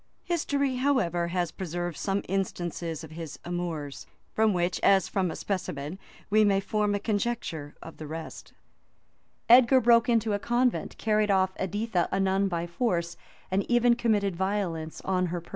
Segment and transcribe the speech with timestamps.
[0.23, 5.99] History, however, has preserved some instances of his amours, from which, as from a specimen,
[6.31, 8.51] we may form a conjecture of the rest.
[9.47, 13.15] Edgar broke into a convent, carried off Editha, a nun, by force,
[13.51, 15.21] and even committed violence on her person.[] [* Chron.
[15.21, 15.29] Sax.
[15.29, 15.35] p.
[15.35, 15.49] 118.